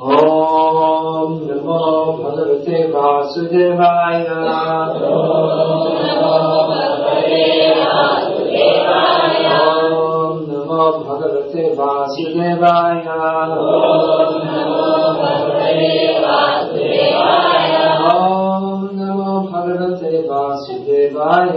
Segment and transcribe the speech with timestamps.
[0.00, 1.80] ॐ नमो
[2.18, 4.38] भगवते वासुदेवाय। ॐ
[10.48, 13.04] नमो भगवते वासुदेवाय।
[18.12, 21.48] ॐ नमो भगवते वासुदेवाय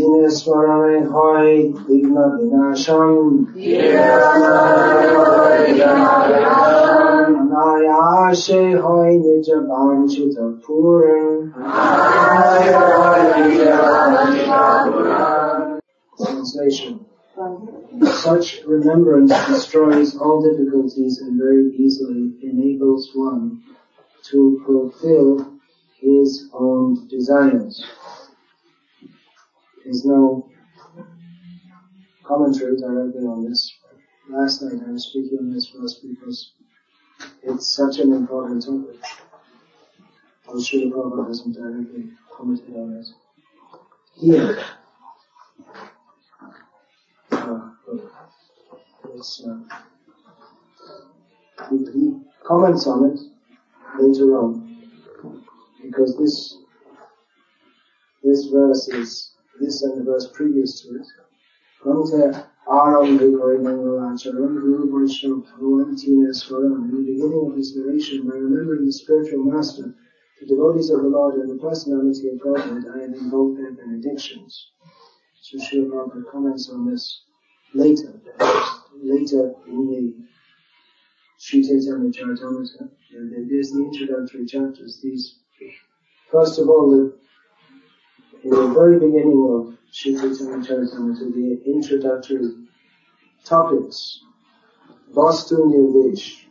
[0.00, 3.52] Tina Swaramay Hoy Vigna Vinasham
[7.36, 10.44] Anayashe Hoy Nija Vanchita
[16.16, 17.04] Translation.
[18.06, 23.62] Such remembrance destroys all difficulties and very easily enables one
[24.30, 25.58] to fulfill
[26.00, 27.84] his own desires.
[29.84, 30.48] There's no
[32.24, 33.72] commentary directly on this.
[34.28, 36.52] Last night I was speaking on this verse because
[37.42, 39.00] it's such an important topic.
[40.48, 43.06] Our Srila Prabhupada hasn't directly commented on it.
[44.20, 44.64] Here,
[47.32, 47.70] uh,
[49.14, 49.58] it's, uh,
[51.70, 53.20] he, he comments on it
[53.98, 54.70] later on
[55.82, 56.58] because this
[58.22, 61.06] this verse is this and the verse previous to it.
[61.82, 65.42] Granthaya Arambe Vaishnav Guru Vaishnava
[66.32, 66.88] Swaram.
[66.88, 69.94] In the beginning of his narration, by remembering the spiritual master,
[70.40, 74.70] the devotees of the Lord and the personality of Godhead, I have invoked their benedictions.
[75.42, 77.22] So Srila Prabhupada comments on this
[77.74, 78.20] later,
[78.94, 80.14] later in the
[81.38, 82.88] Sri Chaitanya Charitamrita.
[83.48, 85.00] There's the introductory chapters.
[85.02, 85.36] These,
[86.30, 87.18] first of all, the
[88.42, 92.52] in the very beginning of Sri Chaitanya Charitamrita, the introductory
[93.44, 94.20] topics,
[95.12, 96.44] Vastu Nirdesh,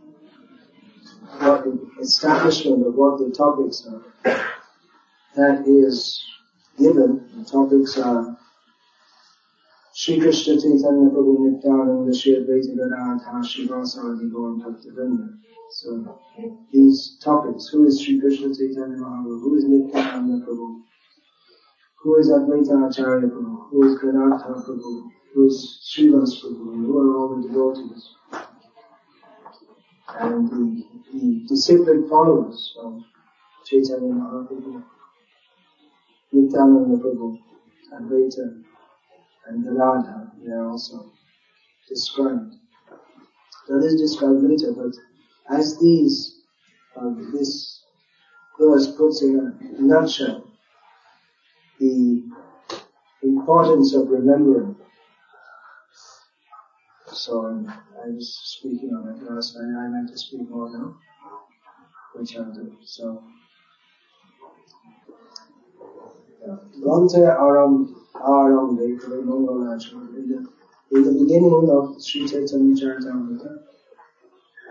[1.39, 4.45] what the establishment of what the topics are,
[5.36, 6.23] that is
[6.77, 7.30] given.
[7.37, 8.37] The topics are
[9.93, 15.37] Sri Krishna Chaitanya Prabhu Nityananda Sri Advaita Gadadhar Srivasadi Gaur Bhaktivinoda.
[15.71, 16.19] So
[16.71, 20.81] these topics, who is Sri Krishna Chaitanya Mahaprabhu, who is Nityananda Prabhu,
[22.02, 27.17] who is Advaita Acharya Prabhu, who is Gadadhar Prabhu, who is Srivas Prabhu, who are
[27.17, 28.15] all the devotees.
[30.17, 30.83] And the,
[31.14, 33.04] the disciplic followers of
[33.65, 34.83] Chaitanya Mahaprabhu,
[36.32, 37.38] Nityananda Prabhu,
[37.93, 38.64] Advaita,
[39.48, 41.11] and Gadadhar, they are also
[41.89, 42.55] described.
[43.67, 44.95] That is described later, but
[45.54, 46.43] as these,
[46.95, 47.83] uh, this
[48.58, 50.48] verse puts in a nutshell,
[51.79, 52.23] the
[53.23, 54.75] importance of remembering.
[57.11, 57.65] So
[58.03, 59.79] I was speaking on it last night.
[59.79, 60.95] I meant to speak more now,
[62.13, 62.77] which I'll do.
[62.83, 63.23] So,
[66.85, 70.49] Aram Aram In the,
[70.91, 73.63] in the beginning of Sri Chaitanya Charitamrita,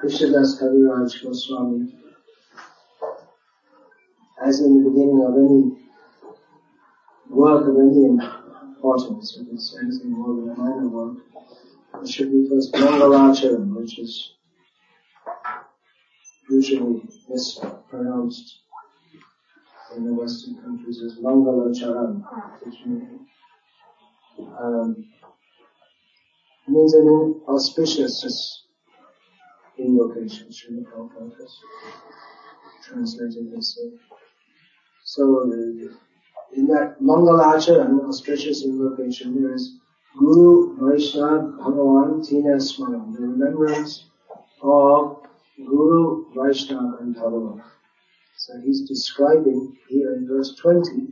[0.00, 1.94] Krishnadas Kaviraj Goswami,
[4.42, 5.87] as in the beginning of any
[7.30, 11.16] work of any importance, if it's anything more than a minor work,
[12.02, 14.34] it should be first Mangalacharan, which is
[16.48, 18.60] usually mispronounced
[19.96, 22.22] in the Western countries as Mangalacharan,
[22.64, 23.20] which means,
[24.58, 25.06] um,
[26.66, 28.64] means an auspicious
[29.78, 31.46] invocation, Srila Prabhupada
[32.82, 33.78] translated this.
[35.04, 36.07] So, uh,
[36.52, 39.78] in that Mangalacharan, auspicious invocation, there is
[40.18, 44.04] Guru Vaishnava Bhagavan Tina Smaran, the remembrance
[44.62, 45.26] of
[45.56, 47.62] Guru Vaishnava and Bhagavan.
[48.36, 51.08] So he's describing here in verse 20,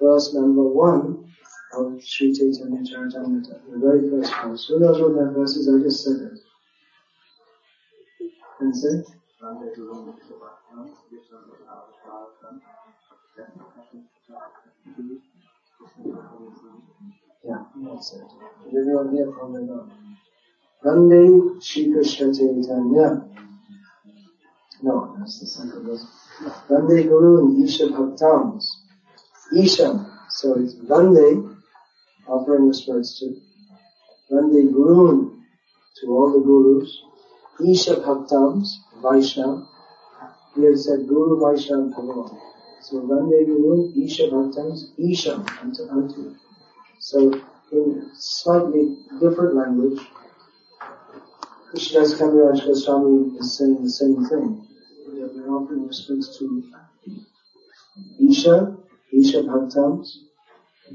[0.00, 1.32] verse number 1
[1.74, 4.66] of Sri Chaitanya Charitamrita, the very first verse.
[4.68, 5.68] Who knows what that verse is?
[5.68, 6.38] I just said it.
[8.60, 9.04] And say?
[14.28, 14.38] Yeah,
[17.76, 18.22] that's it.
[18.68, 19.90] Everyone hear from the Lord?
[20.84, 23.24] Vande Shri Krishna Chaitanya.
[24.82, 26.04] No, that's the second verse.
[26.68, 28.64] Vande Guru Isha Bhaktams.
[29.56, 30.06] Isha.
[30.30, 31.56] So it's Vande,
[32.26, 33.34] offering respects to
[34.30, 35.30] Vande Guru
[36.00, 36.90] to all the Gurus.
[37.60, 38.66] Isha Bhaktams,
[39.00, 39.62] Vaishnava.
[40.56, 42.38] Here it said Guru Vaishnava Bhagavan.
[42.80, 46.34] So Vande Guru, Isha Bhaktams, Isha, unto, unto.
[46.98, 47.32] So
[47.72, 50.00] in slightly different language,
[51.70, 54.66] Krishnadas Kaviraj Goswami is saying the same thing.
[55.08, 56.62] We're offering respects to
[58.20, 58.76] Isha,
[59.12, 60.08] Isha Bhaktams,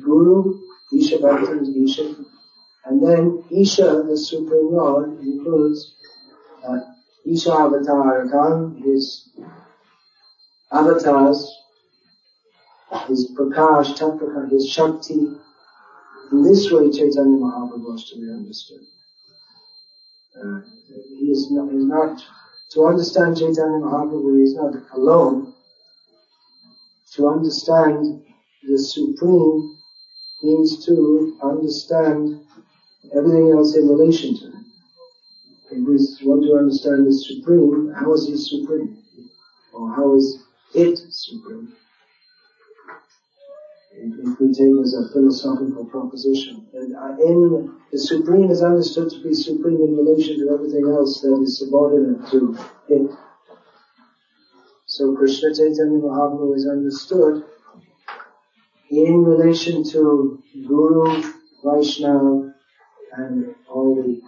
[0.01, 0.59] Guru,
[0.93, 2.15] Isha Bhaktams, Isha,
[2.85, 5.95] and then Isha, the Supreme Lord, includes
[6.63, 6.79] uh,
[7.25, 8.27] Isha Avatar
[8.83, 9.29] his
[10.71, 11.60] avatars,
[13.07, 15.35] his Prakash, Tat his Shakti.
[16.31, 18.81] In this way, Chaitanya Mahaprabhu was to be understood.
[20.35, 20.61] Uh,
[21.19, 22.23] he is not, is not,
[22.71, 25.53] to understand Chaitanya Mahaprabhu, he is not alone.
[27.13, 28.23] To understand
[28.63, 29.77] the Supreme
[30.41, 32.41] means to understand
[33.15, 34.65] everything else in relation to him.
[35.71, 39.03] If we want to understand the Supreme, how is he Supreme?
[39.73, 41.73] Or how is it Supreme?
[44.01, 46.65] Take as a philosophical proposition.
[46.73, 51.21] And uh, in, the Supreme is understood to be Supreme in relation to everything else
[51.21, 52.57] that is subordinate to
[52.89, 53.11] it.
[54.87, 57.43] So Krishna Chaitanya Mahaprabhu is understood
[58.89, 61.21] in relation to Guru,
[61.63, 62.55] Vaishnava,
[63.13, 64.19] and all the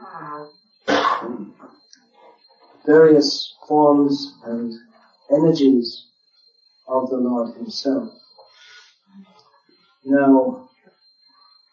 [2.85, 4.71] various forms and
[5.31, 6.05] energies
[6.87, 8.22] of the Lord Himself.
[10.05, 10.69] Now,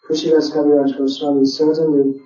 [0.07, 2.21] Krishnadas Kaviraj Goswami certainly,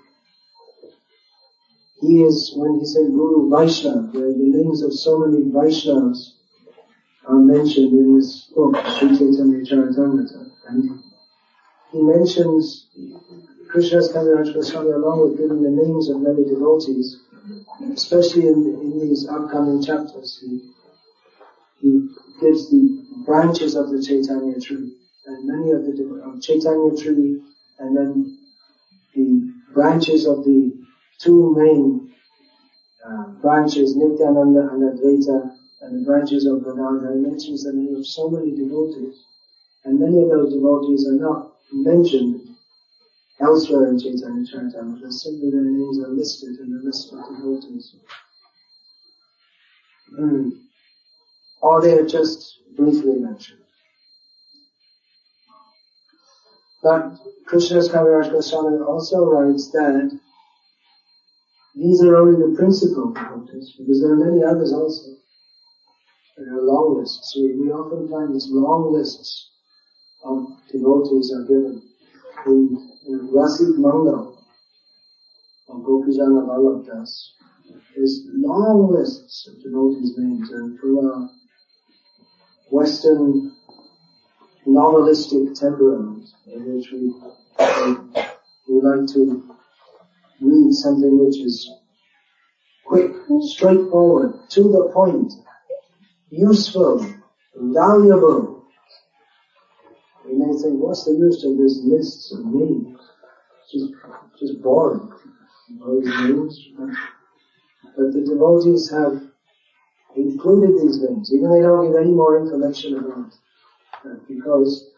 [2.02, 6.34] he is, when he said Guru Vaishnava, the names of so many Vaishnavas
[7.28, 11.04] are mentioned in this book, Sri Chaitanya Charitamrita, and
[11.92, 12.88] he mentions
[13.68, 17.18] Krishnadas Kaviraj Goswami along with giving the names of many devotees,
[17.94, 20.72] especially in, in these upcoming chapters, he,
[21.80, 22.10] he
[22.40, 24.94] gives the branches of the Chaitanya tree,
[25.28, 27.42] and many of the of Chaitanya tree,
[27.80, 28.38] and then
[29.14, 30.72] the branches of the
[31.20, 32.14] two main
[33.06, 37.14] uh, branches, Nityananda and Advaita, and the branches of Vedanta.
[37.14, 39.24] He mentions the name of so many devotees,
[39.84, 42.56] and many of those devotees are not mentioned
[43.40, 47.94] Elsewhere in Chaitanya Charitamrita, simply their names are listed in the list of devotees.
[50.18, 50.52] Mm.
[51.62, 53.65] Or they are just briefly mentioned.
[56.86, 57.18] But
[57.48, 60.20] Krishnadas Kaviraj Goswami also writes that
[61.74, 65.18] these are only the principal devotees, because there are many others also.
[66.38, 67.36] There are long lists.
[67.36, 69.50] We, we often find these long lists
[70.24, 71.82] of devotees are given
[72.46, 74.38] in uh, Rasik Mangal
[75.70, 77.34] of Gopijana Vallabh Das.
[77.96, 81.32] There's long lists of devotees' names and uh, from a
[82.70, 83.56] Western
[84.68, 87.14] novelistic temperament in which we,
[88.68, 89.56] we like to
[90.42, 91.70] read something which is
[92.86, 95.34] quick, straightforward, to the point,
[96.30, 97.06] useful,
[97.56, 98.66] valuable,
[100.28, 102.98] you may think, what's the use of this list of names?
[103.72, 103.94] Just,
[104.40, 105.12] just boring.
[105.70, 106.70] Names.
[107.96, 109.22] But the devotees have
[110.16, 113.34] included these names, even they don't give any more information about it.
[114.28, 114.92] Because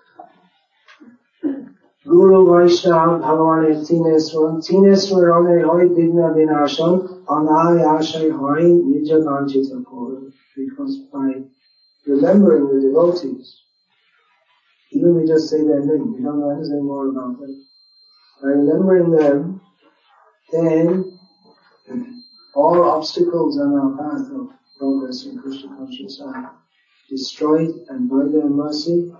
[2.07, 11.43] Guru Vaishnava Bhagavan Tineswaram Tineswaram Hoy Vigna Vinasham Anay Ashay Hoy Nija Ganchita Because by
[12.05, 13.61] remembering the devotees,
[14.91, 17.65] even we just say their name, we don't know anything more about them.
[18.41, 19.61] By remembering them,
[20.51, 21.19] then
[22.55, 24.49] all obstacles on our path of
[24.79, 26.57] progress in Krishna consciousness are
[27.09, 29.13] destroyed and by their mercy,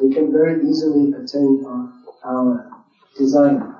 [0.00, 1.92] we can very easily attain our,
[2.24, 2.70] our
[3.16, 3.74] desire.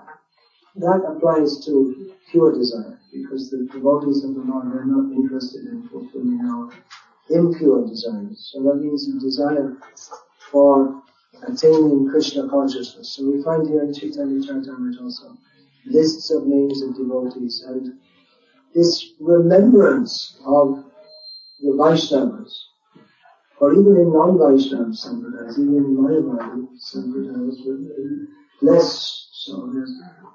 [0.77, 5.89] That applies to pure desire, because the devotees of the Lord are not interested in
[5.89, 6.71] fulfilling our
[7.31, 8.51] impure desires.
[8.53, 9.77] So that means the desire
[10.51, 11.03] for
[11.47, 13.11] attaining Krishna consciousness.
[13.11, 15.37] So we find here in Chaitanya Charitamrita also
[15.87, 17.99] lists of names of devotees and
[18.75, 20.85] this remembrance of
[21.61, 22.53] the Vaishnavas,
[23.61, 28.27] or even in non-Vaishnava sampradayas, even in Mayavadi sampradayas,
[28.63, 29.71] less so.
[29.73, 29.93] There's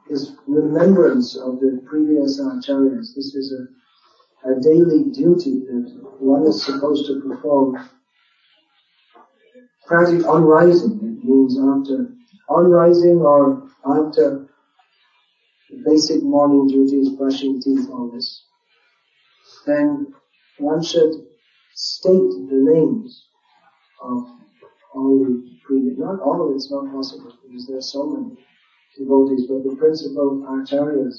[0.10, 3.16] this remembrance of the previous acharyas.
[3.16, 7.90] This is a, a daily duty that one is supposed to perform
[9.86, 10.96] practically on rising.
[10.96, 12.10] It means after
[12.50, 14.48] on rising or after
[15.86, 18.44] basic morning duties, brushing teeth, all this.
[19.66, 20.14] Then
[20.64, 21.14] one should
[21.76, 23.28] state the names
[24.02, 24.26] of
[24.96, 28.38] all the previous, not all, of it's not possible because there are so many.
[28.98, 31.16] devotees, but the principal acharyas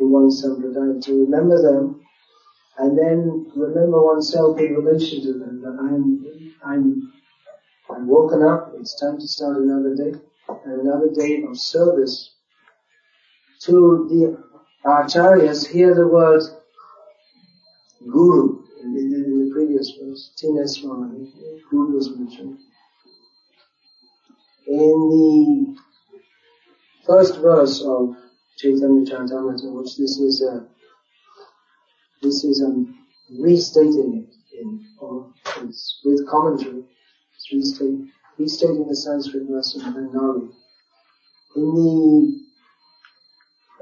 [0.00, 2.02] in one's sampradaya, to remember them
[2.78, 7.12] and then remember oneself in relation to them, that I'm, I'm,
[7.90, 10.18] I'm woken up, it's time to start another day,
[10.64, 12.34] and another day of service
[13.62, 16.42] to the acharyas, hear the word
[18.10, 21.30] guru in, in the previous verse, Tineswami,
[21.70, 22.58] guru was mentioned.
[24.66, 25.76] In the
[27.06, 28.16] first verse of
[28.56, 30.66] Chaitanya Charitamrita, which this is a,
[32.22, 33.06] this is um,
[33.38, 35.32] restating it in, or
[35.62, 36.84] it's with commentary,
[37.34, 40.48] it's restating, restating the Sanskrit verse in Bengali.
[41.56, 42.44] In the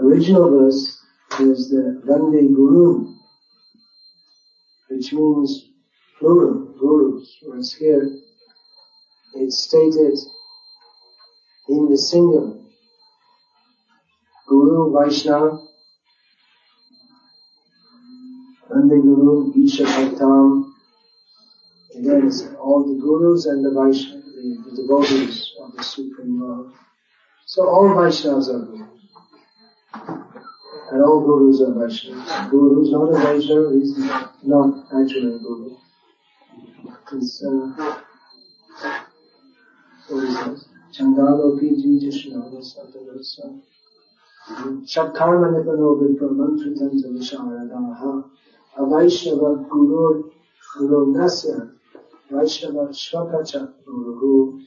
[0.00, 1.00] original verse,
[1.38, 3.14] there's the Vande Guru,
[4.92, 5.68] which means
[6.18, 8.18] plural, gurus, whereas here
[9.34, 10.18] it's stated
[11.68, 12.58] in the singular.
[14.46, 15.58] Guru, Vaishnava,
[18.70, 20.72] and the Guru, Isha Bhaktam.
[21.96, 26.72] Again, it's all the Gurus and the Vaishnava, the, the devotees of the Supreme Lord.
[27.46, 28.92] So all Vaishnavas are Gurus.
[30.92, 32.50] And all Gurus are Vaishnavas.
[32.50, 33.96] Guru is not a Vaishnava, he's
[34.42, 35.74] not actually a Guru.
[37.10, 37.94] He's, uh,
[40.08, 40.62] what is that?
[40.92, 43.58] Chandaloki Jijishna Satarasa.
[44.84, 48.28] Shakkarma Nipano Vipramantritam Visharadaha.
[48.76, 50.30] A Vaishnava Guru
[50.76, 51.70] Guru Nasya.
[52.30, 54.60] Vaishnava Shvakacha Guru.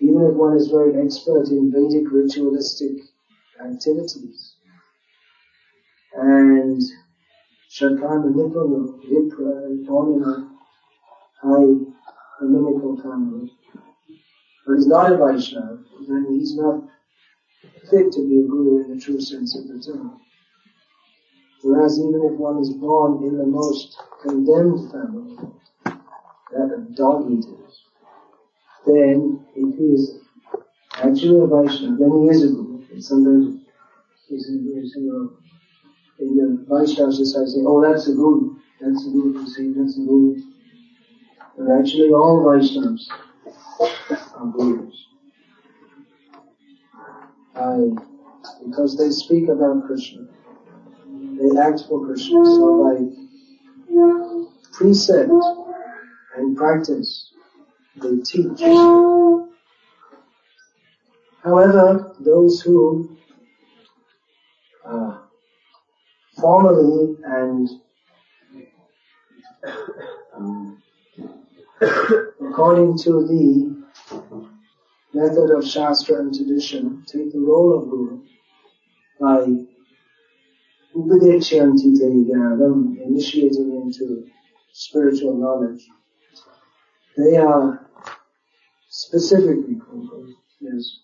[0.00, 2.96] Even if one is very expert in Vedic ritualistic
[3.62, 4.55] activities.
[6.16, 6.82] And
[7.70, 10.48] Shakkarma Nipano Vipra born in a
[11.42, 11.92] high
[12.40, 13.52] Brahminical family
[14.66, 16.82] but he's not a Vaishnava, then he's not
[17.88, 20.20] fit to be a guru in the true sense of the term.
[21.62, 25.36] Whereas even if one is born in the most condemned family,
[25.84, 27.82] that of dog eaters,
[28.86, 30.18] then if he is
[30.94, 32.84] actually a Vaishnava, then he is a guru.
[32.90, 33.64] And sometimes
[34.28, 35.45] he's, he's you know,
[36.18, 40.00] in the Vaishnava society say, oh that's a guru, that's a guru, see, that's a
[40.00, 40.36] guru.
[41.56, 43.06] But actually all Vaishnavas
[44.34, 45.06] are gurus.
[47.54, 47.88] I,
[48.66, 50.26] because they speak about Krishna.
[51.38, 52.44] They act for Krishna.
[52.44, 52.94] So by
[54.72, 55.30] precept
[56.36, 57.32] and practice,
[57.96, 58.60] they teach.
[61.42, 63.16] However, those who
[64.84, 65.18] uh,
[66.46, 67.68] formally and
[72.40, 73.84] according to the
[75.12, 78.20] method of Shastra and tradition, take the role of Guru
[79.20, 79.40] by
[80.94, 84.28] Upadechyanti Terigadam, initiating into
[84.72, 85.82] spiritual knowledge.
[87.16, 87.88] They are
[88.88, 91.00] specifically called, yes.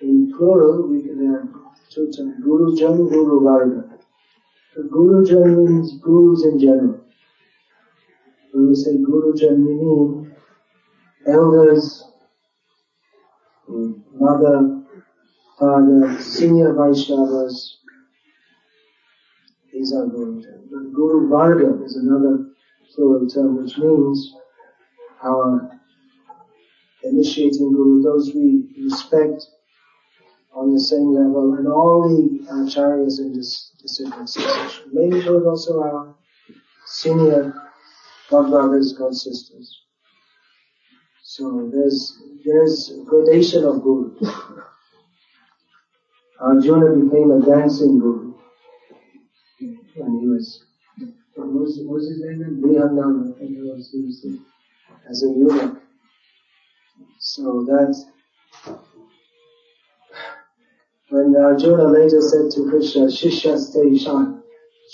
[0.00, 1.48] In plural, we can have
[1.90, 2.10] two
[2.42, 3.99] Guru Jan, Guru Varga.
[4.76, 7.00] Guru Jan means gurus in general.
[8.52, 10.32] When we say Guru Jan, we mean
[11.26, 12.04] elders,
[13.68, 14.82] mother,
[15.58, 17.78] father, senior Vaishnavas,
[19.72, 20.40] these are Guru.
[20.70, 22.46] But Guru Varga is another
[22.94, 24.36] plural term which means
[25.24, 25.80] our
[27.02, 29.46] initiating Guru, those we respect
[30.52, 34.90] on the same level, and all the uh, acharyas in this discipline succession.
[34.92, 36.14] May include also our
[36.86, 37.54] senior
[38.28, 39.82] God brothers, God sisters.
[41.22, 44.18] So there's there's gradation of gurus.
[46.40, 48.34] Arjuna uh, became a dancing guru
[49.94, 50.64] when he was
[51.34, 52.60] what was, what was his name?
[52.62, 54.26] Brihandan, I think it was, he was
[55.08, 55.80] as a eunuch.
[57.18, 57.94] So that
[61.10, 64.42] when uh, Arjuna later said to Krishna, Shishya stay Shan,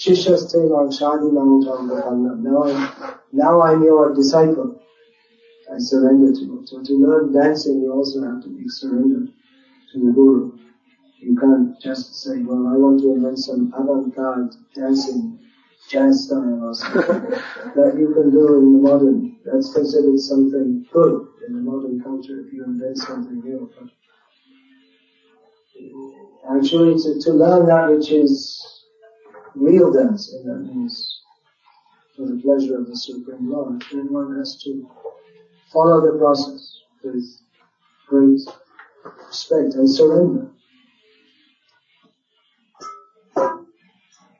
[0.01, 4.81] Shishaste Lang Shadi Lang Now I'm, now I'm your disciple.
[5.73, 6.63] I surrender to you.
[6.65, 9.29] So to learn dancing, you also have to be surrendered
[9.93, 10.59] to the Guru.
[11.19, 15.39] You can't just say, well, I want to invent some avant-garde dancing
[15.91, 17.31] jazz style or something
[17.75, 19.37] that you can do in the modern.
[19.45, 23.71] That's considered something good in the modern culture if you invent something new.
[23.79, 23.91] But
[26.55, 28.83] actually, to, to learn that which is
[29.55, 31.23] real dancing, that means
[32.17, 34.89] for the pleasure of the Supreme Lord, then one has to
[35.73, 37.25] follow the process with
[38.09, 38.41] great
[39.27, 40.51] respect and surrender.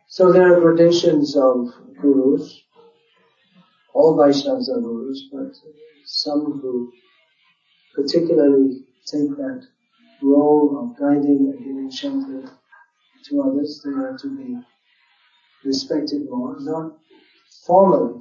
[0.09, 2.63] So there are gradations of gurus.
[3.93, 5.53] All Vaishnavas are gurus, but
[6.07, 6.93] some who
[7.95, 9.67] particularly take that
[10.23, 12.51] role of guiding and giving shelter
[13.25, 14.57] to others, they are to be
[15.65, 16.99] respected more, not
[17.67, 18.21] formally,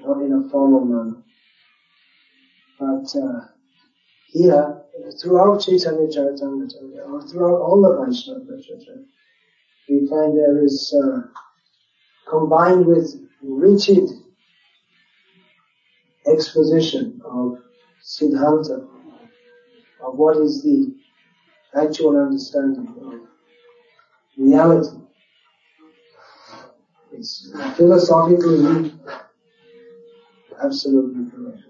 [0.00, 1.22] not in a formal manner.
[2.78, 3.40] But uh,
[4.28, 4.82] here,
[5.20, 9.04] throughout Chaitanya Charitamrita, or throughout all the Vaishnava literature,
[9.88, 11.22] we find there is, uh,
[12.28, 14.08] combined with rigid
[16.26, 17.58] exposition of
[18.02, 18.88] Siddhanta,
[20.12, 20.94] of what is the
[21.74, 23.20] actual understanding of
[24.36, 24.98] reality.
[27.12, 28.92] It's philosophically
[30.62, 31.62] absolutely correct.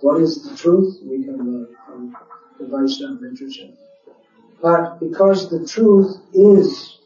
[0.00, 0.98] What is the truth?
[1.02, 2.16] We can learn from
[2.58, 3.74] the Vaishnava literature.
[4.62, 6.98] But because the truth is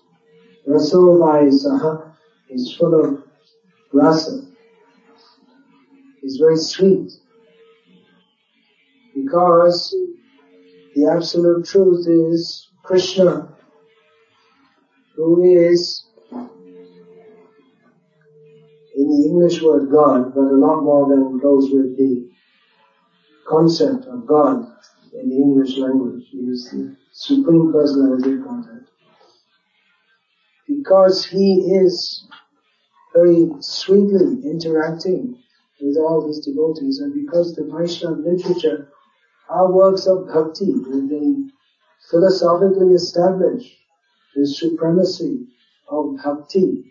[0.66, 2.12] Rasovaisaha,
[2.48, 3.24] is full of
[3.92, 4.46] rasa,
[6.22, 7.12] is very sweet.
[9.24, 9.94] Because
[10.94, 13.56] the absolute truth is Krishna,
[15.14, 16.04] who is
[18.96, 22.28] in the English word God, but a lot more than goes with the
[23.48, 24.66] concept of God
[25.12, 26.24] in the English language.
[26.30, 28.86] He is the Supreme Personality of Godhead.
[30.66, 32.26] Because He is
[33.14, 35.38] very sweetly interacting
[35.80, 38.91] with all His devotees and because the Vaishnava literature
[39.52, 41.34] are works of bhakti, they
[42.10, 43.76] philosophically establish
[44.34, 45.46] the supremacy
[45.88, 46.84] of bhakti.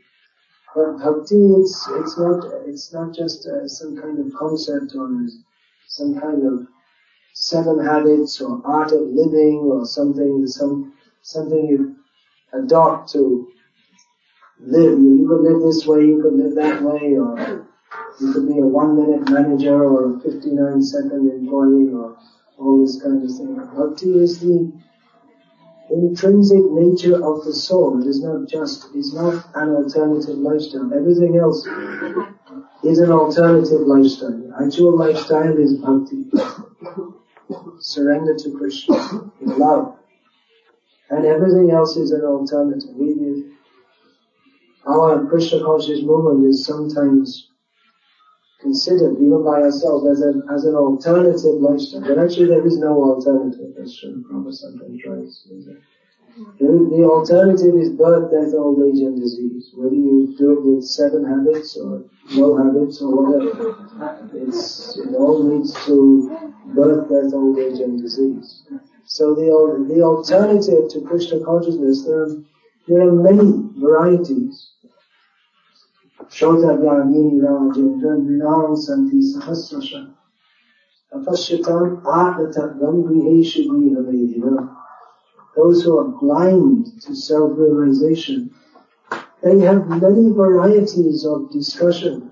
[0.76, 5.10] But bhakti, it's, it's not, it's not just uh, some kind of concept or
[5.88, 6.68] some kind of
[7.34, 11.96] seven habits or art of living or something, some, something you
[12.54, 13.52] adopt to
[14.60, 15.00] live.
[15.00, 17.68] You, you could live this way, you could live that way, or
[18.20, 22.18] you could be a one minute manager or a 59 second employee or
[22.62, 23.56] all this kind of thing.
[23.56, 24.72] Bhakti is the
[25.90, 28.02] intrinsic nature of the soul.
[28.02, 30.94] It is not just, it's not an alternative lifestyle.
[30.94, 31.66] Everything else
[32.84, 34.54] is an alternative lifestyle.
[34.64, 36.26] Actual lifestyle is bhakti
[37.80, 39.98] surrender to Krishna in love.
[41.10, 42.90] And everything else is an alternative.
[42.96, 43.52] We,
[44.88, 47.51] our Krishna conscious movement is sometimes
[48.62, 52.02] considered, even by ourselves, as an, as an alternative lifestyle.
[52.02, 55.02] But actually there is no alternative, as Srila Prabhupada sometimes
[56.60, 59.72] the alternative is birth, death, old age and disease.
[59.76, 63.76] Whether you do it with seven habits or no habits or whatever.
[64.34, 68.64] It's, it all leads to birth, death, old age and disease.
[69.06, 69.52] So the,
[69.94, 72.36] the alternative to Krishna consciousness, there are,
[72.88, 74.71] there are many varieties.
[85.56, 88.52] Those who are blind to self-realization,
[89.44, 92.24] they have many varieties of discussions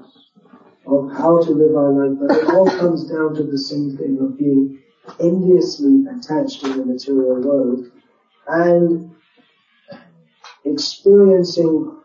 [0.87, 4.17] of how to live our life, but it all comes down to the same thing
[4.21, 4.81] of being
[5.19, 7.91] enviously attached to the material world
[8.47, 9.11] and
[10.63, 11.98] experiencing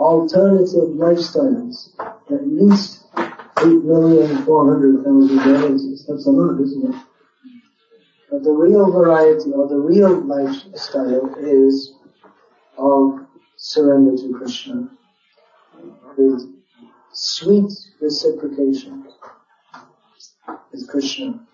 [0.00, 6.06] alternative lifestyles, at least 8,400,000 varieties.
[6.08, 7.00] That's a lot, isn't it?
[8.30, 11.92] But the real variety or the real lifestyle is
[12.78, 13.20] of
[13.56, 14.88] surrender to Krishna
[16.16, 16.48] with
[17.12, 19.04] sweet reciprocation
[20.72, 21.46] with Krishna,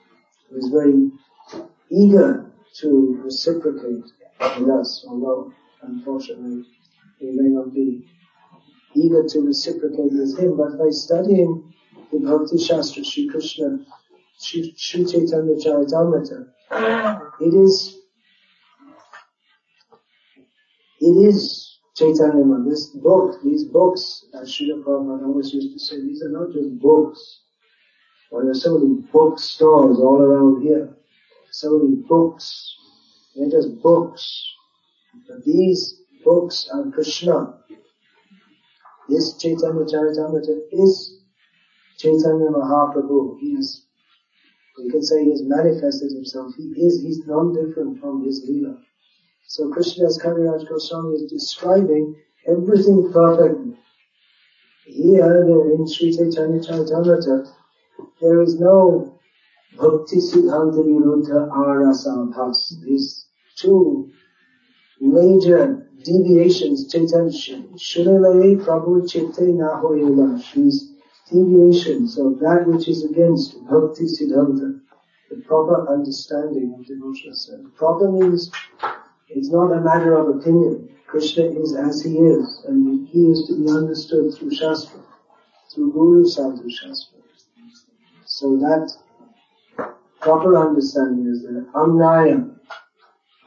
[0.48, 1.10] who is very
[1.90, 4.04] eager to reciprocate
[4.58, 6.64] with us, although unfortunately
[7.20, 8.06] we may not be
[8.96, 11.72] eager to reciprocate with him, but by studying
[12.12, 13.78] the Bhakti Shastra, Sri Krishna,
[14.38, 16.46] Sri, Sri Chaitanya Charitamrita,
[17.40, 17.98] it is,
[21.00, 22.68] it is Chaitanya Man.
[22.68, 26.78] This book, these books, as Srila Prabhupada always used to say, these are not just
[26.78, 27.40] books.
[28.30, 30.94] Well, there's so many bookstores all around here.
[31.52, 32.76] So many books.
[33.34, 34.44] They're just books.
[35.26, 37.60] But these books are Krishna.
[39.08, 41.20] This Chaitanya Charitamrita is
[41.98, 43.38] Chaitanya Mahaprabhu.
[43.38, 43.86] He is
[44.78, 46.52] you can say he has manifested himself.
[46.56, 48.78] He is, he's non-different from his Leela.
[49.46, 52.14] So Krishnadas Kaviraj Goswami is describing
[52.46, 53.74] everything perfectly.
[54.84, 57.48] Here in Sri Chaitanya Charitamrita,
[58.20, 59.18] there is no
[59.76, 62.82] Bhakti Siddhanta Viruddha Arasabhas.
[62.82, 64.10] These two
[65.00, 70.42] major deviations, Chaitanya Shrilale Prabhu Chitte Nahoyula.
[70.54, 70.92] These
[71.30, 74.80] deviations of that which is against Bhakti Siddhanta,
[75.30, 78.50] the proper understanding of devotional Proper means
[79.28, 80.88] it's not a matter of opinion.
[81.06, 85.00] Krishna is as he is, and he is to be understood through Shastra,
[85.72, 87.18] through Guru Sadhu Shastra.
[88.24, 88.92] So that
[90.20, 91.62] proper understanding is there.
[91.74, 92.56] Amnaya.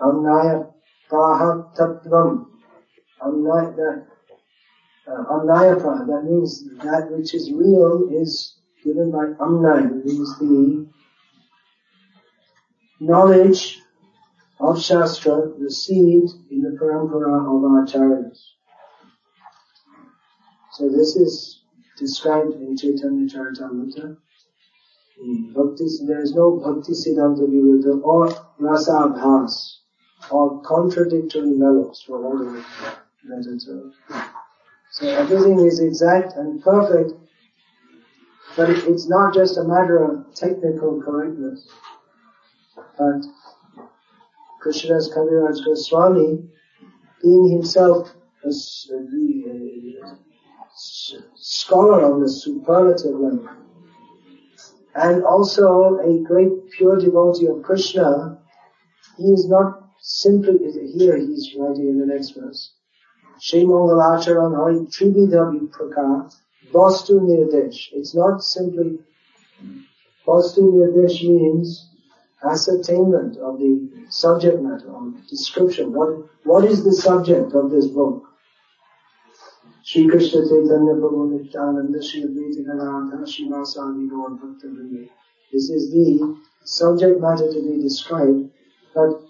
[0.01, 0.71] Amnaya
[1.09, 2.45] praha tattvam.
[3.21, 4.05] Amnaya, that,
[5.07, 10.87] uh, that means that which is real is given by amnaya, means the
[12.99, 13.81] knowledge
[14.59, 18.39] of Shastra received in the parampara of our acharyas.
[20.73, 21.63] So this is
[21.97, 24.15] described in Chaitanya Charitamrita.
[25.53, 29.79] Bhakti, there is no Bhakti Siddhanta Viruddha or Rasa Abhas
[30.31, 32.63] or contradictory mellows for all the
[33.23, 33.93] meditative.
[34.91, 37.13] So everything is exact and perfect,
[38.55, 41.67] but it's not just a matter of technical correctness,
[42.97, 43.23] but
[44.61, 46.49] Krishnadas Kaviraj Goswami,
[47.21, 48.09] being himself
[48.43, 48.51] a
[51.35, 53.49] scholar on the superlative level,
[54.95, 58.39] and also a great pure devotee of Krishna,
[59.17, 60.57] he is not simply,
[60.97, 62.73] here he's writing in the next verse,
[63.39, 66.33] Shri Mangalacharan Hari Tribhida Vipraka
[66.71, 67.89] Vastu Nirdesh.
[67.93, 68.99] It's not simply,
[70.27, 71.89] Vastu Nirdesh means
[72.43, 75.93] ascertainment of the subject matter, or description.
[75.93, 76.09] What,
[76.43, 78.25] what is the subject of this book?
[79.83, 84.67] Sri Krishna Chaitanya Prabhu Nityananda Sri Advaita Gadadhar Srivasadi Gaur Bhakta
[85.51, 88.49] This is the subject matter to be described,
[88.93, 89.28] but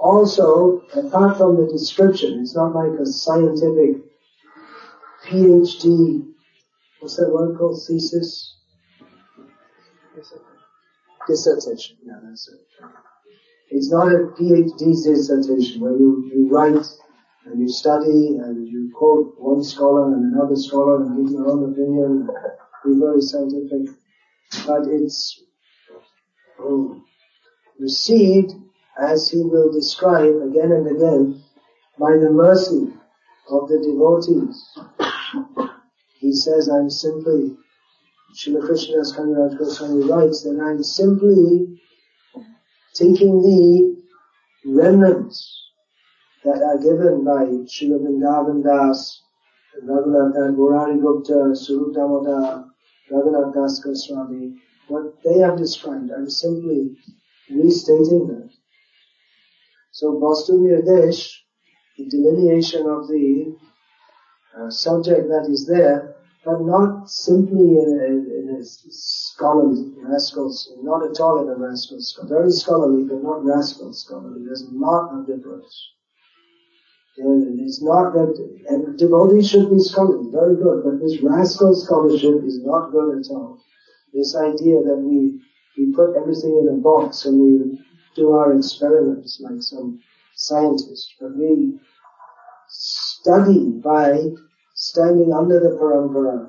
[0.00, 4.02] also, apart from the description, it's not like a scientific
[5.26, 6.26] PhD,
[7.00, 7.80] what's that word called?
[7.86, 8.56] Thesis?
[11.28, 11.96] dissertation.
[12.04, 12.60] Yeah, that's it.
[13.70, 16.86] It's not a PhD dissertation where you, you write
[17.46, 21.72] and you study and you quote one scholar and another scholar and give your own
[21.72, 22.28] opinion,
[22.84, 23.94] be very scientific,
[24.66, 25.42] but it's
[26.58, 27.04] um,
[27.78, 28.52] received
[29.00, 31.42] as he will describe again and again
[31.98, 32.92] by the mercy
[33.48, 34.78] of the devotees.
[36.18, 37.56] He says, I'm simply
[38.36, 41.80] Srila Krishnadas Kaviraj Goswami writes that I'm simply
[42.94, 43.96] taking the
[44.66, 45.70] remnants
[46.44, 49.22] that are given by Srila Vrindavan Das,
[49.84, 52.66] Raghunath Murari Gupta, Swarup Damodar,
[53.10, 54.56] Raghunath Das Goswami,
[54.88, 56.96] what they have described, I'm simply
[57.50, 58.50] restating that.
[59.92, 61.28] So Vastu Nirdesh,
[61.98, 63.56] the delineation of the
[64.56, 68.06] uh, subject that is there, but not simply in a,
[68.38, 72.28] in a scholarly, rascal, not at all in a rascal scholar.
[72.28, 74.44] Very scholarly, but not rascal scholarly.
[74.44, 75.92] There's a lot of difference.
[77.16, 78.32] It's not that,
[78.68, 83.30] and devotee should be scholarly, very good, but this rascal scholarship is not good at
[83.30, 83.60] all.
[84.14, 85.40] This idea that we,
[85.76, 87.78] we put everything in a box and we
[88.14, 90.00] do our experiments like some
[90.34, 91.78] scientist, but we
[92.68, 94.18] study by
[94.74, 96.48] standing under the parampara,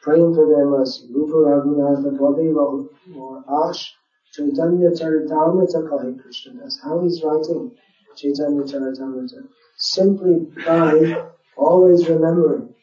[0.00, 1.08] praying for their mercy.
[1.12, 3.94] Rupa Raghunatha Bhadeva or Ash
[4.32, 6.54] Chaitanya Charitamrita Kahi Krishna.
[6.60, 7.72] That's how he's writing
[8.16, 9.46] Chaitanya Charitamrita.
[9.76, 12.74] Simply by always remembering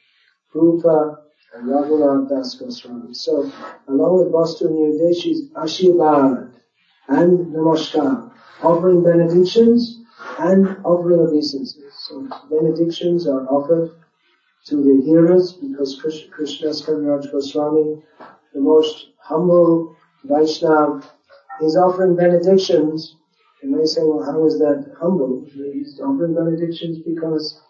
[0.54, 1.20] Rupa
[1.56, 3.14] and Raghunath Das Goswami.
[3.14, 3.52] So,
[3.88, 6.53] along with Vastu Nirdeshi's Ashirvad
[7.08, 10.02] and Namaskar, offering benedictions
[10.40, 11.94] and offering obeisances.
[12.08, 13.92] So benedictions are offered
[14.66, 18.02] to the hearers because Krishna Kaviraj Goswami,
[18.54, 21.06] the most humble Vaishnav,
[21.62, 23.16] is offering benedictions.
[23.62, 25.46] You may say, well, how is that humble?
[25.54, 27.62] He's offering benedictions because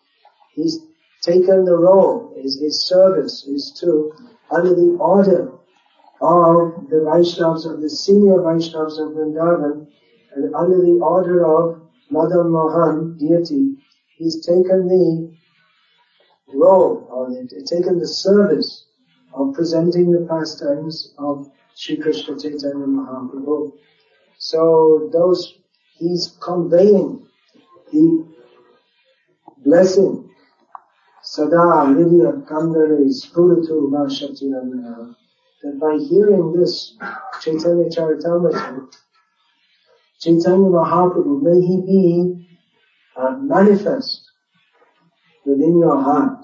[0.53, 0.79] he's
[1.21, 4.13] taken the role, his, his service is to,
[4.51, 5.52] under the order
[6.23, 9.87] of the Vaishnavas, of the senior Vaishnavas of Vrindavan,
[10.35, 13.75] and under the order of Madan Mohan, deity,
[14.17, 15.33] he's taken the
[16.53, 17.29] role or
[17.65, 18.85] taken the service
[19.33, 23.73] of presenting the pastimes of Sri Krishna Chaitanya Mahaprabhu.
[24.37, 25.59] So those,
[25.97, 27.27] he's conveying
[27.91, 28.25] the
[29.65, 30.29] blessing.
[31.21, 35.15] Sada Hridya Kandare Spuratu Vashatinana.
[35.63, 36.97] That by hearing this
[37.41, 38.93] Chaitanya Charitamrita,
[40.19, 42.47] Chaitanya Mahaprabhu, may he be
[43.15, 44.29] uh, manifest
[45.45, 46.39] within your heart.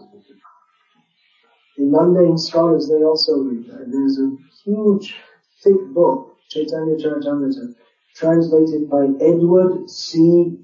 [1.77, 3.91] The mundane scholars, they also read that.
[3.91, 5.15] There's a huge,
[5.63, 7.75] thick book, Chaitanya Charitamrita,
[8.15, 10.59] translated by Edward C.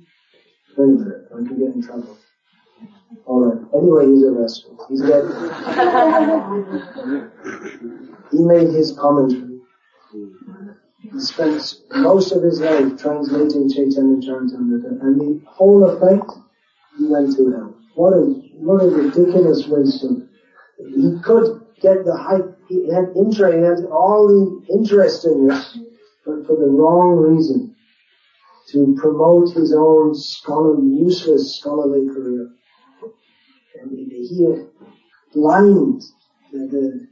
[0.78, 2.18] Dimock, I could get in trouble.
[3.28, 4.78] Alright, anyway, he's arrested.
[4.90, 5.26] He's dead.
[8.36, 9.60] he made his commentary.
[11.02, 16.32] He spent most of his life translating Chaitanya Charitamrita, and the whole effect,
[16.98, 17.76] he went to hell.
[17.96, 18.22] What a,
[18.60, 20.06] what a ridiculous waste
[20.78, 25.78] he could get the hype, he had interest, he had all the interest in this,
[26.26, 27.76] but for the wrong reason.
[28.70, 32.50] To promote his own scholarly, useless scholarly career.
[33.80, 34.66] And he
[35.34, 36.02] blind
[36.52, 37.08] the, the,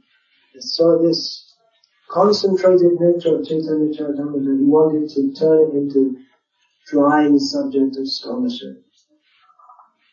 [0.60, 1.52] so this
[2.08, 6.16] concentrated nature of Chaitanya Charitamrita, he wanted to turn it into
[6.86, 8.84] dry subject of scholarship.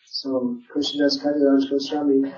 [0.06, 2.34] So Krishnadas Kaviraj Goswami,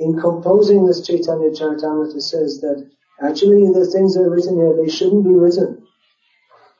[0.00, 2.90] in composing this Chaitanya Charitamrita says that
[3.22, 5.86] actually the things that are written here, they shouldn't be written.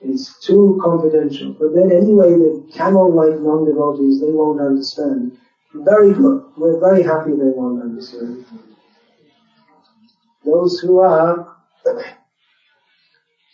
[0.01, 1.57] It's too confidential.
[1.59, 5.39] But then anyway, the camel-like non-devotees, they won't understand.
[5.73, 6.45] Very good.
[6.57, 8.45] We're very happy they won't understand.
[10.45, 11.57] Those who are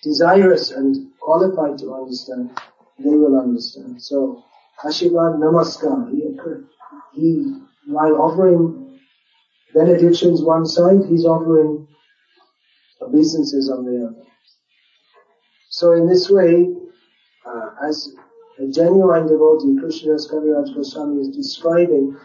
[0.03, 2.51] desirous and qualified to understand,
[2.99, 4.03] they will understand.
[4.03, 4.43] So,
[4.85, 6.37] Ashivad Namaskar, he,
[7.15, 8.99] he, while offering
[9.75, 11.87] benedictions one side, he's offering
[13.01, 14.27] obeisances on the other.
[15.69, 16.75] So in this way,
[17.47, 18.13] uh, as
[18.59, 22.17] a genuine devotee, Krishnadas Kaviraj Goswami is describing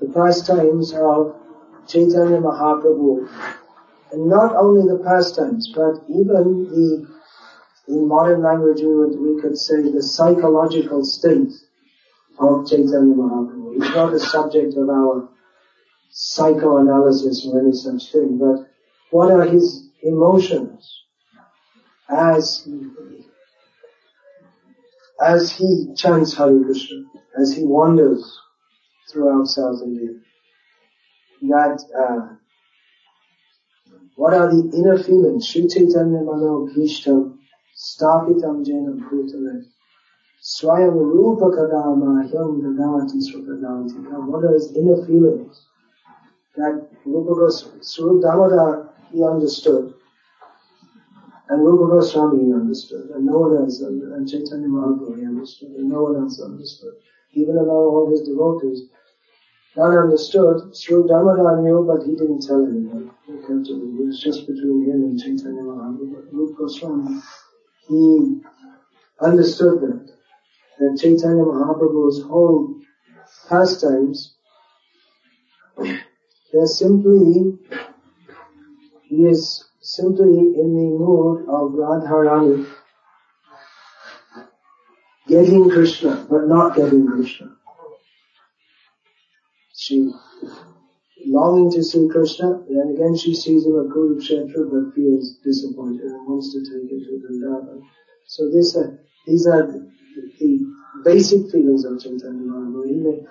[0.00, 1.36] the pastimes of
[1.86, 3.28] Chaitanya Mahaprabhu.
[4.14, 7.08] And not only the pastimes, but even the,
[7.88, 11.52] in modern language we, would, we could say the psychological state
[12.38, 13.74] of Chaitanya Mahaprabhu.
[13.74, 15.28] It's not a subject of our
[16.10, 18.70] psychoanalysis or any such thing, but
[19.10, 21.02] what are his emotions
[22.08, 22.86] as he
[25.20, 27.02] as he chants Hare Krishna,
[27.40, 28.38] as he wanders
[29.10, 30.20] throughout South India.
[31.42, 32.34] That uh,
[34.16, 35.48] what are the inner feelings?
[35.48, 37.38] Sri Chaitanya Mano Bhishtam
[37.76, 39.64] Stapitam Jena Bhutale
[40.42, 43.96] Swayam Rupa Kadama Hyam Dadati Srupadanti.
[44.26, 45.66] What are his inner feelings?
[46.56, 49.94] That Rupa Goswami, Swarup Damodar, he understood.
[51.48, 55.70] And Rupa Goswami he understood, and no one else understood, and Chaitanya Mahaprabhu he understood,
[55.70, 56.94] and no one else understood.
[57.32, 58.82] Even among all his devotees,
[59.76, 60.76] none understood.
[60.76, 63.10] Sri Damodar knew, but he didn't tell anyone.
[63.46, 66.14] It was just between him and Chaitanya Mahaprabhu.
[66.14, 67.20] But Rupa Goswami,
[67.88, 68.40] he
[69.20, 70.08] understood that,
[70.78, 72.80] that Chaitanya Mahaprabhu's whole
[73.48, 74.36] pastimes,
[75.76, 77.58] they're simply,
[79.02, 82.66] he is simply in the mood of Radharani
[85.28, 87.56] getting Krishna, but not getting Krishna.
[89.76, 90.10] She
[91.26, 96.26] longing to see Krishna, then again she sees him at Kurukshetra but feels disappointed and
[96.26, 97.82] wants to take him to Vrindavan.
[98.26, 99.90] So this, uh, these are the,
[100.38, 102.88] the, basic feelings of Chaitanya Mahaprabhu.
[102.88, 103.26] He may,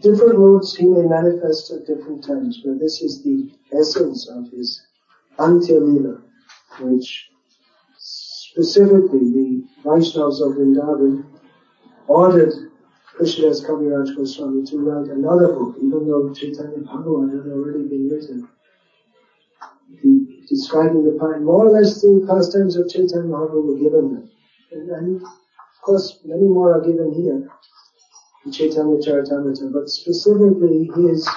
[0.00, 4.84] different moods he may manifest at different times, but this is the essence of his
[5.38, 6.20] Antya
[6.80, 7.30] which
[7.96, 11.24] specifically the Vaishnavas of Vrindavan
[12.08, 12.72] ordered
[13.16, 18.48] Krishnadas Kaviraj Goswami to write another book, even though Chaitanya Bhagavat had already been written.
[20.02, 24.30] The, describing the pine, more or less the pastimes of Chaitanya Mahaprabhu were given them.
[24.72, 27.48] And, and of course many more are given here
[28.44, 31.28] in Chaitanya Charitamrita, but specifically his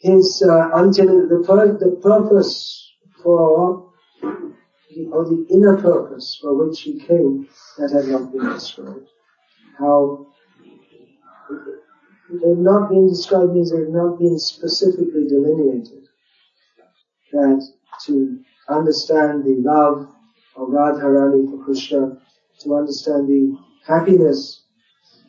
[0.00, 2.92] his, uh, until the, pur- the purpose
[3.22, 9.08] for the, or the inner purpose for which he came that had not been described.
[9.78, 10.26] How
[12.30, 16.08] they've not been described means they've not been specifically delineated.
[17.32, 17.66] That
[18.06, 20.08] to understand the love
[20.56, 22.18] of Radharani for Krishna,
[22.60, 24.62] to understand the happiness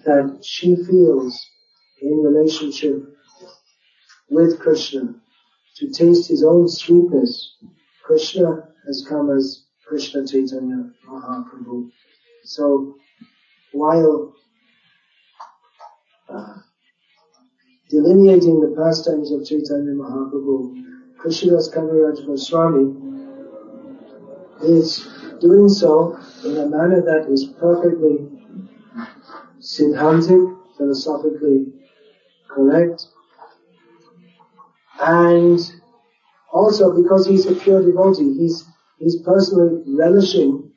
[0.06, 1.46] that she feels
[2.02, 3.04] in relationship
[4.30, 5.16] with Krishna,
[5.78, 7.58] to taste his own sweetness,
[8.04, 11.90] Krishna has come as Krishna Chaitanya Mahaprabhu.
[12.44, 12.96] So,
[13.76, 14.34] while
[16.30, 16.56] uh,
[17.90, 20.82] delineating the pastimes of Chaitanya Mahaprabhu,
[21.18, 22.86] Krishnadas Kaviraj Goswami
[24.64, 25.06] is
[25.42, 28.26] doing so in a manner that is perfectly
[29.60, 31.74] siddhantic, philosophically
[32.48, 33.08] correct,
[35.02, 35.60] and
[36.54, 38.64] also because he's a pure devotee, he's,
[39.00, 40.72] he's personally relishing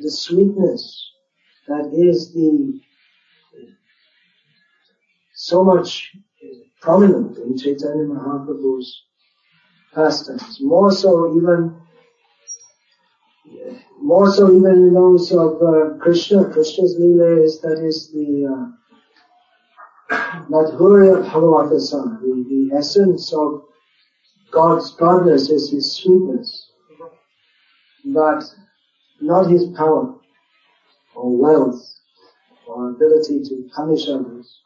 [0.00, 1.11] the sweetness
[1.68, 2.80] that is the
[5.34, 6.14] so much
[6.80, 9.04] prominent in Chaitanya Mahaprabhu's
[9.94, 10.58] pastimes.
[10.60, 11.80] More so even,
[14.00, 16.44] more so even in those of uh, Krishna.
[16.44, 18.70] Krishna's Leela is, that is the,
[20.10, 23.64] uh, Madhurya Bhagavatta-sara, the, the essence of
[24.50, 26.70] God's godness is His sweetness,
[28.04, 28.44] but
[29.20, 30.21] not His power
[31.22, 31.80] or wealth
[32.66, 34.60] or ability to punish others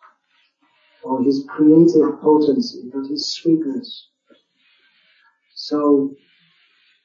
[1.02, 4.08] or His creative potency, but His sweetness.
[5.54, 6.14] So,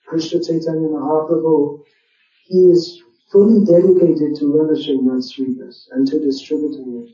[0.07, 1.83] Krishna Chaitanya Mahaprabhu,
[2.45, 7.07] he is fully dedicated to relishing that sweetness and to distributing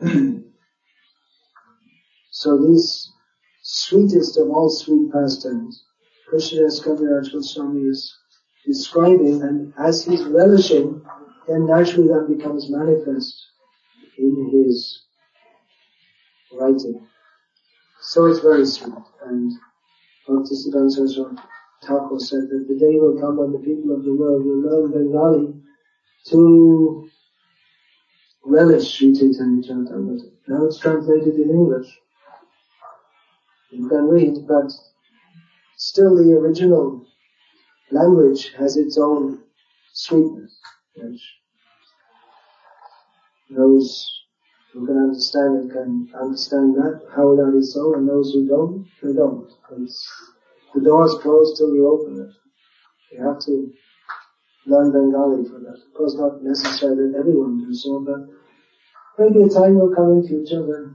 [0.00, 0.04] it.
[2.30, 3.12] so these
[3.62, 5.84] sweetest of all sweet pastimes,
[6.30, 8.14] Krishnadas Kaviraj Goswami is
[8.68, 11.02] describing and as he's relishing,
[11.48, 13.34] then naturally that becomes manifest
[14.18, 15.02] in his
[16.52, 17.06] writing.
[18.02, 18.94] So it's very sweet.
[19.24, 19.52] And
[20.28, 21.36] Bhaktisiddhanta Saraswati
[21.82, 24.92] Thakur said that the day will come when the people of the world will learn
[24.92, 25.54] Bengali
[26.26, 27.08] to
[28.44, 30.30] relish Sri Chaitanya Charitamrita.
[30.46, 31.88] Now it's translated in English.
[33.70, 34.70] You can read, but
[35.76, 37.06] still the original
[37.90, 39.40] language has its own
[39.92, 40.58] sweetness,
[40.96, 41.20] which
[43.50, 44.06] those
[44.72, 48.86] who can understand it can understand that, how that is so, and those who don't,
[49.02, 49.50] they don't.
[49.80, 50.32] It's,
[50.74, 53.16] the door is closed till you open it.
[53.16, 53.72] You have to
[54.66, 55.80] learn Bengali for that.
[55.86, 58.28] Of course, not necessary that everyone do so, but
[59.18, 60.94] maybe a time will come in future when,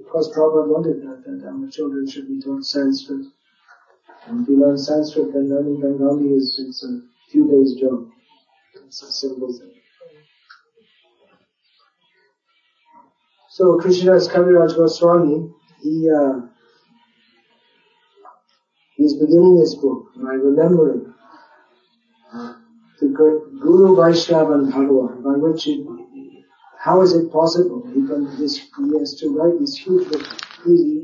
[0.00, 3.26] of course, Prabhupada wanted that, that our children should be taught Sanskrit.
[4.26, 8.08] And if you learn Sanskrit, then learning Bengali is, it's a few days job.
[8.86, 9.72] It's a simple thing.
[13.50, 15.50] So Krishnadas Kaviraj Goswami,
[15.82, 16.40] he, uh,
[18.96, 21.14] he's beginning his book by remembering
[23.00, 25.86] the Guru Vaishnava and by which it,
[26.78, 27.86] how is it possible?
[27.94, 30.45] He, can, this, he has to write this huge book.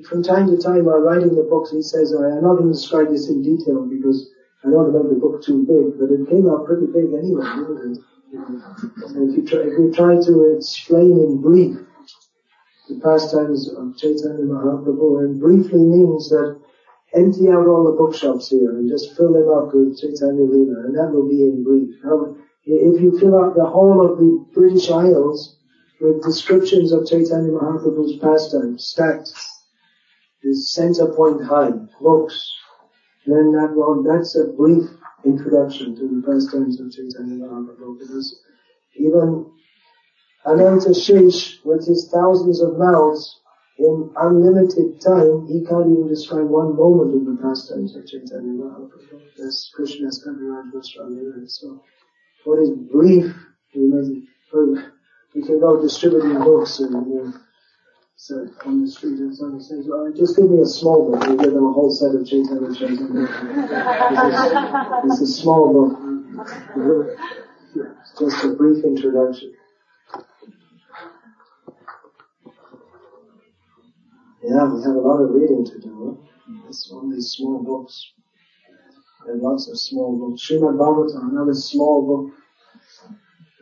[0.09, 2.75] From time to time while writing the books, he says, oh, I'm not going to
[2.75, 4.29] describe this in detail because
[4.65, 7.15] I don't want to make the book too big, but it came out pretty big
[7.15, 7.99] anyway, didn't it?
[8.33, 11.79] If you, try, if you try to explain in brief
[12.89, 16.59] the pastimes of Chaitanya Mahaprabhu and briefly means that
[17.15, 20.97] empty out all the bookshops here and just fill them up with Chaitanya Leela and
[20.97, 21.95] that will be in brief.
[22.67, 25.57] if you fill up the whole of the British Isles
[26.01, 29.31] with descriptions of Chaitanya Mahaprabhu's pastimes stacked
[30.45, 32.53] is center point high, books,
[33.27, 34.89] then that well, that's a brief
[35.25, 38.41] introduction to the pastimes of Chaitanya Mahaprabhu because
[38.97, 39.47] even
[40.45, 43.41] Ananta Shesh, with his thousands of mouths,
[43.79, 49.23] in unlimited time, he can't even describe one moment of the pastimes of Chaitanya Mahaprabhu.
[49.39, 51.47] That's Krishnadas Kaviraj Goswami.
[51.47, 51.83] So,
[52.45, 53.33] what is brief,
[53.75, 54.23] we, may,
[55.35, 57.33] we can go distributing books and, you know,
[58.23, 61.27] so on the street and someone says, well, just give me a small book.
[61.27, 63.27] We give them a whole set of Chaitanya Chaitanya.
[65.07, 65.99] It's a small book.
[67.67, 69.55] It's just a brief introduction.
[74.45, 76.25] Yeah, we have a lot of reading to do.
[76.69, 78.13] It's all these small books.
[79.27, 80.49] Are lots of small books.
[80.49, 82.42] Srimad Bhagavatam, another small book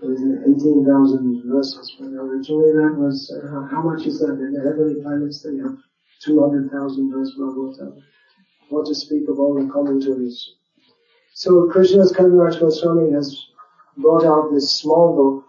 [0.02, 1.96] 18,000 verses.
[1.98, 4.32] But originally that was, uh, how much is that?
[4.32, 5.76] In the heavenly planets they have
[6.22, 8.02] 200,000 verse Bhagavatam.
[8.68, 10.54] What to speak of all the commentaries.
[11.34, 13.46] So Krishnadas Kaviraj Goswami has
[13.96, 15.44] brought out this small book,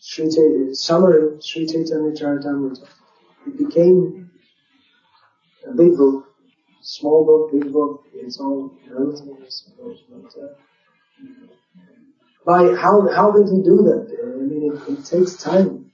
[0.00, 0.30] Sri
[0.74, 2.88] summary, Sri Chaitanya Charitamrita.
[3.46, 4.30] It became
[5.66, 6.26] a big book,
[6.82, 10.02] small book, big book, it's all relative, I suppose.
[10.10, 10.54] But, uh,
[12.44, 14.04] by how how did he do that?
[14.22, 15.90] I mean, it, it takes time.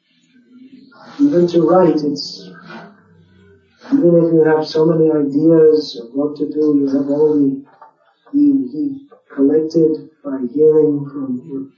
[1.20, 2.50] Even to write, it's
[3.92, 7.64] even if you have so many ideas of what to do, you have all the
[8.32, 11.72] he, he collected by hearing from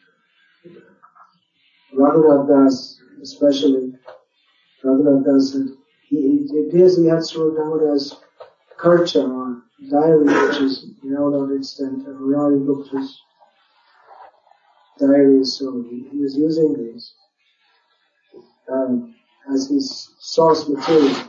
[1.94, 3.94] Raghunath Das, especially
[4.84, 5.56] Raghunath Das
[6.08, 6.16] he,
[6.50, 8.16] it appears he had Swarup Damodar's
[8.78, 13.20] kadacha or diary, which is now not extant of Murari Gupta's
[14.98, 17.14] diaries, so he, was using these
[18.70, 19.14] um,
[19.52, 21.28] as his source material.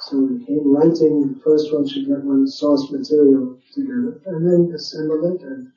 [0.00, 5.34] So in writing, the first one should get one's source material together, and then assemble
[5.34, 5.72] it and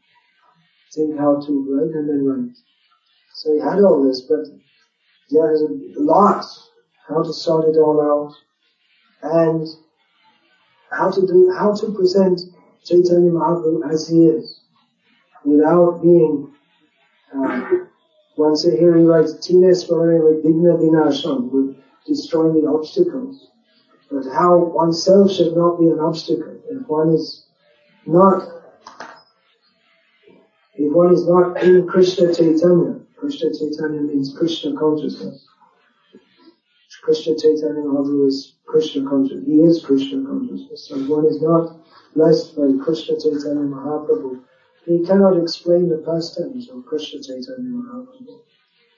[0.94, 2.58] think how to write and then write.
[3.34, 4.46] So he had all this, but
[5.32, 6.46] there is a lot
[7.08, 8.36] how to sort it all out
[9.24, 9.68] and
[10.92, 12.42] how to do, how to present
[12.84, 14.62] Chaitanya Mahaprabhu as he is
[15.46, 16.54] without being,
[17.36, 17.70] uh,
[18.36, 21.76] one here he writes, Tine Swarane with Vigna Vinasham, with
[22.08, 23.50] destroying the obstacles.
[24.10, 26.60] But how oneself should not be an obstacle.
[26.70, 27.46] If one is
[28.06, 28.48] not,
[30.76, 35.46] if one is not in Krishna Chaitanya, Krishna Chaitanya means Krishna consciousness.
[37.04, 39.48] Krishna Chaitanya Mahaprabhu is Krishna consciousness.
[39.48, 40.88] He is Krishna consciousness.
[40.88, 41.78] So if one is not
[42.16, 44.42] blessed by Krishna Chaitanya Mahaprabhu,
[44.90, 48.42] he cannot explain the pastimes of Krishna Chaitanya Mahaprabhu.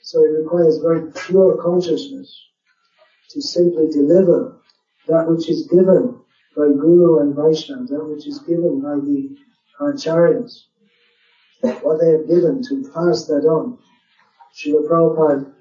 [0.01, 2.33] So it requires very pure consciousness
[3.31, 4.57] to simply deliver
[5.07, 6.19] that which is given
[6.55, 9.35] by Guru and Vaishnava, that which is given by the
[9.81, 10.63] Acharyas,
[11.81, 13.77] what they have given to pass that on.
[14.55, 15.53] Srila Prabhupada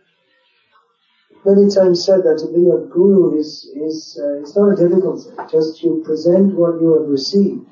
[1.44, 5.24] many times said that to be a guru is, is, uh, it's not a difficult
[5.24, 5.36] thing.
[5.50, 7.66] Just you present what you have received.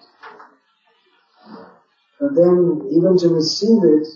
[2.21, 4.07] But then even to receive it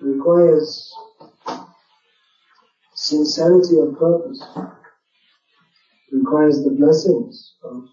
[0.00, 0.94] requires
[2.94, 4.42] sincerity of purpose.
[6.12, 7.88] Requires the blessings of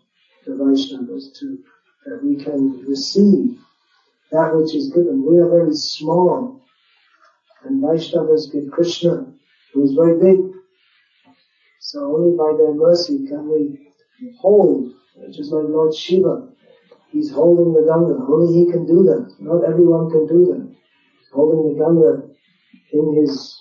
[0.45, 1.59] the Vaishnavas to,
[2.05, 3.59] that we can receive
[4.32, 5.26] that which is given.
[5.26, 6.61] We are very small
[7.66, 9.34] and Vaishnavas give Krishna,
[9.74, 10.51] who is very big.
[11.80, 13.91] So only by their mercy can we
[14.39, 14.93] hold,
[15.32, 16.49] just like Lord Shiva.
[17.16, 18.28] He's holding the Ganga.
[18.28, 19.34] Only he can do that.
[19.39, 20.68] Not everyone can do that.
[21.18, 22.28] He's holding the Ganga
[22.91, 23.57] in his,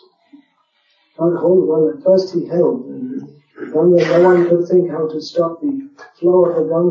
[1.21, 2.83] not hold, well at first he held.
[2.83, 3.23] Mm-hmm.
[3.63, 5.89] And Ganga, no one could think how to stop the
[6.19, 6.91] flow of the Ganga